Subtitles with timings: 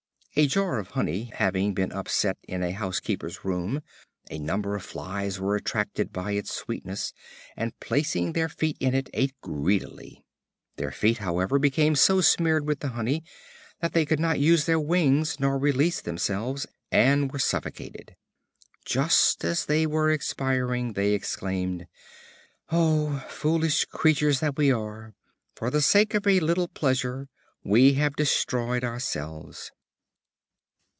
[0.37, 3.81] A Jar of Honey having been upset in a housekeeper's room,
[4.29, 7.11] a number of flies were attracted by its sweetness,
[7.57, 10.23] and placing their feet in it, ate it greedily.
[10.77, 13.25] Their feet, however, became so smeared with the honey
[13.81, 18.15] that they could not use their wings, nor release themselves, and were suffocated.
[18.85, 21.87] Just as they were expiring, they exclaimed,
[22.71, 25.13] "O foolish creatures that we are!
[25.57, 27.27] For the sake of a little pleasure
[27.65, 29.73] we have destroyed ourselves."